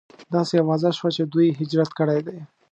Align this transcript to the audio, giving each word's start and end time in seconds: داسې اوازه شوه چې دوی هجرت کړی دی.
داسې 0.35 0.53
اوازه 0.63 0.89
شوه 0.97 1.09
چې 1.15 1.23
دوی 1.33 1.47
هجرت 1.59 1.91
کړی 1.99 2.19
دی. 2.27 2.39